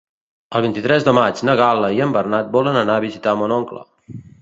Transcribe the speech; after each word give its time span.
El 0.59 0.63
vint-i-tres 0.65 1.05
de 1.09 1.13
maig 1.17 1.45
na 1.51 1.55
Gal·la 1.61 1.93
i 1.99 2.03
en 2.09 2.17
Bernat 2.19 2.53
volen 2.59 2.83
anar 2.85 2.99
a 3.01 3.07
visitar 3.09 3.39
mon 3.45 3.59
oncle. 3.63 3.89